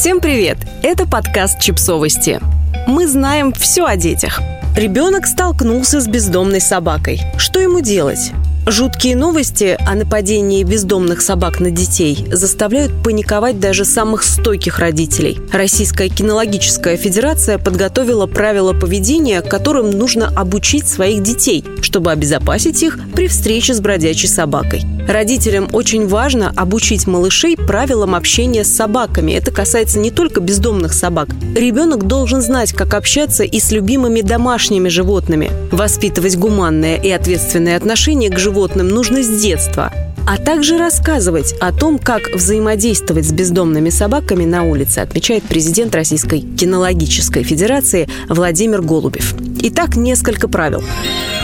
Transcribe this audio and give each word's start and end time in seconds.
Всем 0.00 0.20
привет! 0.20 0.56
Это 0.82 1.06
подкаст 1.06 1.60
«Чипсовости». 1.60 2.40
Мы 2.86 3.06
знаем 3.06 3.52
все 3.52 3.84
о 3.84 3.96
детях. 3.96 4.40
Ребенок 4.74 5.26
столкнулся 5.26 6.00
с 6.00 6.08
бездомной 6.08 6.62
собакой. 6.62 7.20
Что 7.36 7.60
ему 7.60 7.80
делать? 7.82 8.32
Жуткие 8.66 9.14
новости 9.14 9.76
о 9.86 9.94
нападении 9.94 10.64
бездомных 10.64 11.20
собак 11.20 11.60
на 11.60 11.70
детей 11.70 12.26
заставляют 12.32 13.02
паниковать 13.02 13.60
даже 13.60 13.84
самых 13.84 14.22
стойких 14.22 14.78
родителей. 14.78 15.38
Российская 15.52 16.08
кинологическая 16.08 16.96
федерация 16.96 17.58
подготовила 17.58 18.26
правила 18.26 18.72
поведения, 18.72 19.42
которым 19.42 19.90
нужно 19.90 20.28
обучить 20.28 20.88
своих 20.88 21.22
детей, 21.22 21.62
чтобы 21.82 22.10
обезопасить 22.10 22.82
их 22.82 22.98
при 23.14 23.28
встрече 23.28 23.74
с 23.74 23.80
бродячей 23.80 24.30
собакой. 24.30 24.82
Родителям 25.08 25.68
очень 25.72 26.06
важно 26.06 26.52
обучить 26.56 27.06
малышей 27.06 27.56
правилам 27.56 28.14
общения 28.14 28.64
с 28.64 28.74
собаками. 28.74 29.32
Это 29.32 29.50
касается 29.50 29.98
не 29.98 30.10
только 30.10 30.40
бездомных 30.40 30.92
собак. 30.92 31.28
Ребенок 31.54 32.06
должен 32.06 32.42
знать, 32.42 32.72
как 32.72 32.94
общаться 32.94 33.44
и 33.44 33.60
с 33.60 33.70
любимыми 33.72 34.20
домашними 34.20 34.88
животными. 34.88 35.50
Воспитывать 35.72 36.36
гуманное 36.36 36.96
и 36.96 37.10
ответственное 37.10 37.76
отношение 37.76 38.30
к 38.30 38.38
животным 38.38 38.88
нужно 38.88 39.22
с 39.22 39.40
детства 39.40 39.92
а 40.26 40.36
также 40.36 40.78
рассказывать 40.78 41.54
о 41.60 41.72
том, 41.72 41.98
как 41.98 42.28
взаимодействовать 42.32 43.26
с 43.26 43.32
бездомными 43.32 43.90
собаками 43.90 44.44
на 44.44 44.62
улице, 44.62 45.00
отмечает 45.00 45.42
президент 45.44 45.92
Российской 45.94 46.40
кинологической 46.40 47.42
федерации 47.42 48.08
Владимир 48.28 48.80
Голубев. 48.80 49.34
Итак, 49.62 49.96
несколько 49.96 50.46
правил. 50.46 50.84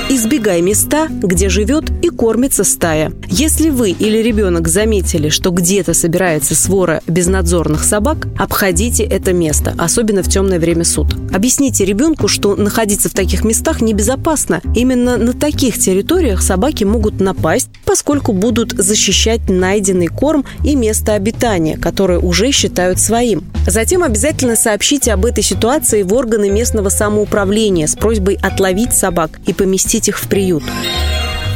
Избегай 0.09 0.61
места, 0.61 1.09
где 1.11 1.49
живет 1.49 1.91
и 2.01 2.11
кормится 2.11 2.63
стая. 2.63 3.13
Если 3.29 3.71
вы 3.71 3.91
или 3.91 4.19
ребенок 4.19 4.69
заметили, 4.69 5.31
что 5.31 5.51
где-то 5.51 5.95
собирается 5.95 6.55
свора 6.55 7.03
безнадзорных 7.09 7.83
собак, 7.83 8.29
обходите 8.39 9.03
это 9.03 9.33
место, 9.33 9.75
особенно 9.77 10.23
в 10.23 10.29
темное 10.29 10.61
время 10.61 10.85
суток. 10.85 11.19
Объясните 11.35 11.85
ребенку, 11.85 12.29
что 12.29 12.55
находиться 12.55 13.09
в 13.09 13.15
таких 13.15 13.43
местах 13.43 13.81
небезопасно. 13.81 14.61
Именно 14.77 15.17
на 15.17 15.33
таких 15.33 15.77
территориях 15.77 16.41
собаки 16.41 16.85
могут 16.85 17.21
напасть, 17.21 17.69
поскольку 17.85 18.33
будут 18.33 18.73
защищать 18.73 19.51
найденный 19.51 20.07
корм 20.07 20.45
и 20.63 20.77
место 20.77 21.15
обитания, 21.15 21.77
которое 21.77 22.21
уже 22.21 22.53
считают 22.53 23.01
своим. 23.01 23.43
Затем 23.67 24.05
обязательно 24.05 24.55
сообщите 24.55 25.13
об 25.13 25.27
этой 25.27 25.43
ситуации 25.43 26.03
в 26.03 26.15
органы 26.15 26.49
местного 26.49 26.89
самоуправления 26.91 27.89
с 27.89 27.97
просьбой 27.97 28.39
отловить 28.41 28.93
собак 28.93 29.41
и 29.47 29.53
поместить 29.53 29.96
их 29.97 30.19
в 30.19 30.29
приют. 30.29 30.63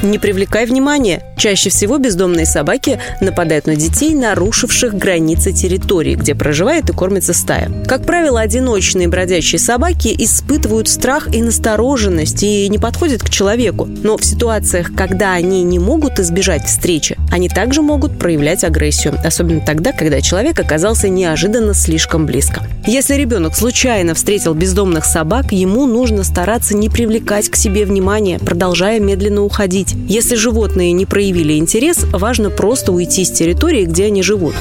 Не 0.02 0.18
привлекай 0.18 0.64
внимания. 0.64 1.22
Чаще 1.36 1.68
всего 1.68 1.98
бездомные 1.98 2.46
собаки 2.46 2.98
нападают 3.20 3.66
на 3.66 3.76
детей, 3.76 4.14
нарушивших 4.14 4.94
границы 4.94 5.52
территории, 5.52 6.14
где 6.14 6.34
проживает 6.34 6.88
и 6.88 6.94
кормится 6.94 7.34
стая. 7.34 7.70
Как 7.86 8.06
правило, 8.06 8.40
одиночные 8.40 9.08
бродячие 9.08 9.58
собаки 9.58 10.14
испытывают 10.16 10.88
страх 10.88 11.34
и 11.34 11.42
настороженность 11.42 12.42
и 12.42 12.66
не 12.70 12.78
подходят 12.78 13.22
к 13.22 13.28
человеку. 13.28 13.84
Но 13.84 14.16
в 14.16 14.24
ситуациях, 14.24 14.90
когда 14.96 15.34
они 15.34 15.62
не 15.62 15.78
могут 15.78 16.18
избежать 16.18 16.64
встречи, 16.64 17.18
они 17.30 17.48
также 17.48 17.82
могут 17.82 18.18
проявлять 18.18 18.64
агрессию, 18.64 19.14
особенно 19.24 19.60
тогда, 19.60 19.92
когда 19.92 20.20
человек 20.20 20.58
оказался 20.58 21.08
неожиданно 21.08 21.74
слишком 21.74 22.26
близко. 22.26 22.62
Если 22.86 23.14
ребенок 23.14 23.54
случайно 23.54 24.14
встретил 24.14 24.54
бездомных 24.54 25.04
собак, 25.04 25.52
ему 25.52 25.86
нужно 25.86 26.24
стараться 26.24 26.76
не 26.76 26.88
привлекать 26.88 27.48
к 27.48 27.56
себе 27.56 27.84
внимания, 27.84 28.38
продолжая 28.38 29.00
медленно 29.00 29.42
уходить. 29.42 29.94
Если 30.08 30.34
животные 30.34 30.92
не 30.92 31.06
проявили 31.06 31.56
интерес, 31.56 32.04
важно 32.04 32.50
просто 32.50 32.92
уйти 32.92 33.24
с 33.24 33.30
территории, 33.30 33.84
где 33.84 34.06
они 34.06 34.22
живут. 34.22 34.54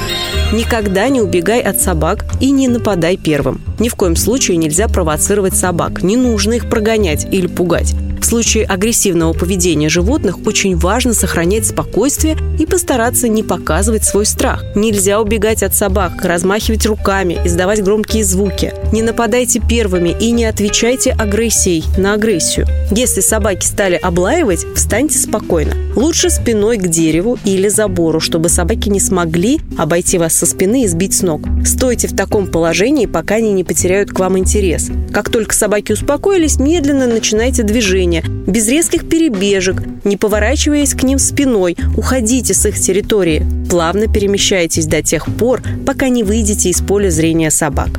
Никогда 0.51 1.07
не 1.09 1.21
убегай 1.21 1.61
от 1.61 1.81
собак 1.81 2.25
и 2.39 2.51
не 2.51 2.67
нападай 2.67 3.17
первым. 3.17 3.61
Ни 3.79 3.89
в 3.89 3.95
коем 3.95 4.15
случае 4.15 4.57
нельзя 4.57 4.87
провоцировать 4.87 5.55
собак. 5.55 6.03
Не 6.03 6.17
нужно 6.17 6.53
их 6.53 6.69
прогонять 6.69 7.27
или 7.31 7.47
пугать. 7.47 7.95
В 8.19 8.25
случае 8.25 8.65
агрессивного 8.65 9.33
поведения 9.33 9.89
животных 9.89 10.45
очень 10.45 10.75
важно 10.75 11.13
сохранять 11.13 11.65
спокойствие 11.65 12.37
и 12.59 12.65
постараться 12.65 13.27
не 13.27 13.43
показывать 13.43 14.03
свой 14.03 14.25
страх. 14.25 14.63
Нельзя 14.75 15.21
убегать 15.21 15.63
от 15.63 15.73
собак, 15.73 16.23
размахивать 16.23 16.85
руками, 16.85 17.39
издавать 17.45 17.83
громкие 17.83 18.23
звуки. 18.23 18.73
Не 18.91 19.01
нападайте 19.01 19.61
первыми 19.61 20.15
и 20.19 20.31
не 20.31 20.45
отвечайте 20.45 21.11
агрессией 21.11 21.83
на 21.97 22.13
агрессию. 22.13 22.67
Если 22.91 23.21
собаки 23.21 23.65
стали 23.65 23.95
облаивать, 23.95 24.65
встаньте 24.75 25.17
спокойно. 25.17 25.75
Лучше 25.95 26.29
спиной 26.29 26.77
к 26.77 26.87
дереву 26.87 27.37
или 27.45 27.67
забору, 27.67 28.19
чтобы 28.19 28.49
собаки 28.49 28.89
не 28.89 28.99
смогли 28.99 29.59
обойти 29.77 30.17
вас 30.17 30.33
со 30.33 30.45
спины 30.45 30.83
и 30.83 30.87
сбить 30.87 31.13
с 31.13 31.21
ног. 31.21 31.41
Стойте 31.65 32.07
в 32.07 32.15
таком 32.15 32.47
положении, 32.47 33.05
пока 33.05 33.35
они 33.35 33.53
не 33.53 33.63
потеряют 33.63 34.11
к 34.11 34.19
вам 34.19 34.37
интерес. 34.37 34.89
Как 35.11 35.29
только 35.29 35.55
собаки 35.55 35.93
успокоились, 35.93 36.59
медленно 36.59 37.07
начинайте 37.07 37.63
движение 37.63 38.08
движения, 38.09 38.23
без 38.47 38.67
резких 38.67 39.07
перебежек, 39.07 39.83
не 40.03 40.17
поворачиваясь 40.17 40.93
к 40.93 41.03
ним 41.03 41.19
спиной, 41.19 41.77
уходите 41.95 42.53
с 42.53 42.65
их 42.65 42.79
территории. 42.79 43.45
Плавно 43.69 44.07
перемещайтесь 44.07 44.85
до 44.85 45.01
тех 45.03 45.25
пор, 45.25 45.61
пока 45.85 46.09
не 46.09 46.23
выйдете 46.23 46.69
из 46.69 46.81
поля 46.81 47.09
зрения 47.09 47.51
собак. 47.51 47.89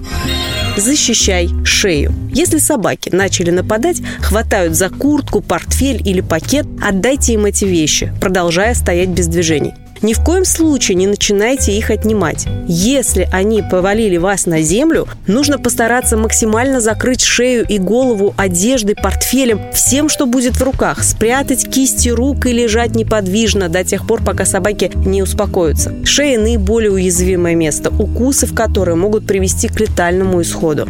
Защищай 0.77 1.51
шею. 1.65 2.13
Если 2.33 2.59
собаки 2.59 3.11
начали 3.13 3.51
нападать, 3.51 4.03
хватают 4.21 4.75
за 4.75 4.89
куртку, 4.89 5.41
портфель 5.41 6.01
или 6.05 6.21
пакет, 6.21 6.67
отдайте 6.81 7.35
им 7.35 7.45
эти 7.45 7.65
вещи, 7.65 8.13
продолжая 8.21 8.75
стоять 8.75 9.09
без 9.09 9.27
движений. 9.27 9.75
Ни 10.03 10.15
в 10.15 10.21
коем 10.21 10.47
случае 10.47 10.97
не 10.97 11.07
начинайте 11.07 11.77
их 11.77 11.91
отнимать. 11.91 12.47
Если 12.67 13.29
они 13.31 13.63
повалили 13.63 14.17
вас 14.17 14.47
на 14.47 14.63
землю, 14.63 15.07
нужно 15.27 15.59
постараться 15.59 16.17
максимально 16.17 16.81
закрыть 16.81 17.23
шею 17.23 17.67
и 17.69 17.79
голову 17.79 18.35
одеждой, 18.39 18.95
портфелем, 18.95 19.61
всем, 19.75 20.09
что 20.09 20.25
будет 20.25 20.57
в 20.57 20.63
руках. 20.63 21.05
Спрятать 21.05 21.69
кисти 21.69 22.09
рук 22.09 22.47
и 22.47 22.53
лежать 22.53 22.95
неподвижно 22.95 23.69
до 23.69 23.85
тех 23.85 24.07
пор, 24.07 24.23
пока 24.25 24.47
собаки 24.47 24.91
не 24.95 25.23
успокоятся. 25.23 25.95
Шея– 26.05 26.39
наиболее 26.41 26.93
уязвимое 26.93 27.55
место, 27.55 27.91
укусы 27.91 28.47
в 28.47 28.55
которые 28.55 28.97
могут 28.97 29.27
привести 29.27 29.69
к 29.69 29.79
летальному 29.79 30.41
исходу. 30.41 30.87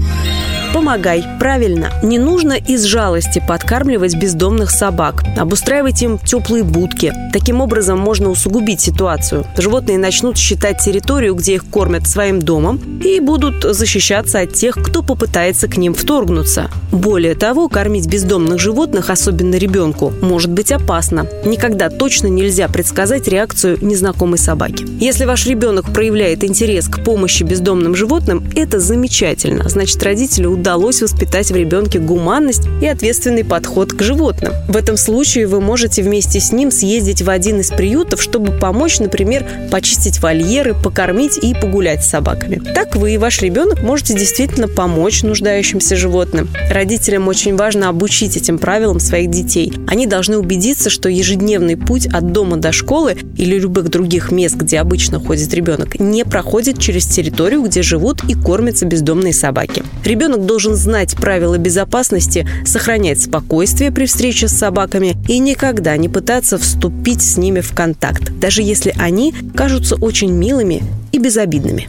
Помогай, 0.73 1.25
правильно. 1.41 1.91
Не 2.03 2.19
нужно 2.19 2.53
из 2.53 2.85
жалости 2.85 3.43
подкармливать 3.71 4.17
бездомных 4.17 4.69
собак. 4.69 5.23
Обустраивать 5.37 6.03
им 6.03 6.19
теплые 6.19 6.65
будки. 6.65 7.13
Таким 7.33 7.61
образом 7.61 8.01
можно 8.01 8.29
усугубить 8.29 8.81
ситуацию. 8.81 9.47
Животные 9.57 9.97
начнут 9.97 10.37
считать 10.37 10.79
территорию, 10.79 11.37
где 11.37 11.55
их 11.55 11.67
кормят, 11.67 12.09
своим 12.09 12.41
домом 12.41 12.81
и 13.05 13.21
будут 13.21 13.63
защищаться 13.63 14.41
от 14.41 14.55
тех, 14.55 14.75
кто 14.75 15.05
попытается 15.05 15.69
к 15.69 15.77
ним 15.77 15.95
вторгнуться. 15.95 16.69
Более 16.91 17.37
того, 17.37 17.69
кормить 17.69 18.09
бездомных 18.09 18.59
животных, 18.59 19.09
особенно 19.09 19.55
ребенку, 19.55 20.13
может 20.21 20.51
быть 20.51 20.73
опасно. 20.73 21.29
Никогда 21.45 21.91
точно 21.91 22.27
нельзя 22.27 22.67
предсказать 22.67 23.29
реакцию 23.29 23.79
незнакомой 23.81 24.39
собаки. 24.39 24.85
Если 24.99 25.25
ваш 25.25 25.47
ребенок 25.47 25.93
проявляет 25.93 26.43
интерес 26.43 26.89
к 26.89 27.05
помощи 27.05 27.45
бездомным 27.45 27.95
животным, 27.95 28.43
это 28.57 28.81
замечательно. 28.81 29.69
Значит, 29.69 30.03
родители 30.03 30.47
удалось 30.47 31.03
воспитать 31.03 31.53
в 31.53 31.55
ребенке 31.55 32.01
гуманность 32.01 32.63
и 32.83 32.87
ответственный 32.89 33.45
подход 33.45 33.60
к 33.67 34.03
животным. 34.03 34.53
В 34.69 34.77
этом 34.77 34.97
случае 34.97 35.47
вы 35.47 35.61
можете 35.61 36.03
вместе 36.03 36.41
с 36.41 36.53
ним 36.53 36.71
съездить 36.71 37.23
в 37.23 37.31
один 37.31 37.61
из 37.61 37.71
приютов, 37.71 38.23
чтобы 38.23 38.53
помочь, 38.53 38.99
например, 38.99 39.47
почистить 39.71 40.21
вольеры, 40.21 40.75
покормить 40.75 41.39
и 41.43 41.55
погулять 41.55 42.05
с 42.05 42.11
собаками. 42.11 42.61
Так 42.75 42.97
вы 42.97 43.15
и 43.15 43.19
ваш 43.19 43.41
ребенок 43.43 43.83
можете 43.83 44.15
действительно 44.15 44.69
помочь 44.69 45.23
нуждающимся 45.23 45.97
животным. 45.97 46.49
Родителям 46.71 47.29
очень 47.29 47.57
важно 47.57 47.89
обучить 47.89 48.37
этим 48.37 48.59
правилам 48.59 49.01
своих 49.01 49.31
детей. 49.31 49.73
Они 49.87 50.07
должны 50.07 50.39
убедиться, 50.39 50.91
что 50.91 51.09
ежедневный 51.09 51.77
путь 51.77 52.07
от 52.07 52.33
дома 52.33 52.57
до 52.57 52.73
школы 52.73 53.17
или 53.37 53.59
любых 53.59 53.89
других 53.89 54.31
мест, 54.31 54.57
где 54.57 54.79
обычно 54.79 55.21
ходит 55.21 55.53
ребенок, 55.55 55.99
не 55.99 56.25
проходит 56.25 56.79
через 56.79 57.07
территорию, 57.07 57.63
где 57.63 57.83
живут 57.83 58.23
и 58.29 58.35
кормятся 58.35 58.87
бездомные 58.87 59.33
собаки. 59.33 59.83
Ребенок 60.05 60.47
должен 60.47 60.75
знать 60.75 61.15
правила 61.17 61.59
безопасности, 61.59 62.47
сохранять 62.65 63.21
спокойствие 63.51 63.91
при 63.91 64.07
встрече 64.07 64.47
с 64.47 64.57
собаками 64.57 65.17
и 65.27 65.41
никогда 65.41 65.97
не 65.97 66.09
пытаться 66.09 66.57
вступить 66.57 67.21
с 67.21 67.37
ними 67.37 67.61
в 67.61 67.75
контакт, 67.75 68.31
даже 68.39 68.63
если 68.63 68.95
они 68.97 69.35
кажутся 69.57 69.97
очень 69.97 70.31
милыми 70.31 70.85
и 71.11 71.19
безобидными. 71.19 71.89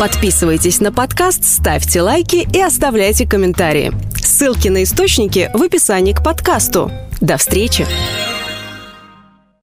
Подписывайтесь 0.00 0.80
на 0.80 0.90
подкаст, 0.90 1.44
ставьте 1.44 2.02
лайки 2.02 2.48
и 2.52 2.60
оставляйте 2.60 3.24
комментарии. 3.24 3.92
Ссылки 4.20 4.66
на 4.66 4.82
источники 4.82 5.48
в 5.54 5.62
описании 5.62 6.12
к 6.12 6.24
подкасту. 6.24 6.90
До 7.20 7.36
встречи! 7.36 7.86